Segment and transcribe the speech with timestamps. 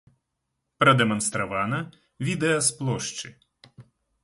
[0.83, 1.79] Прадэманстравана
[2.29, 3.27] відэа з плошчы.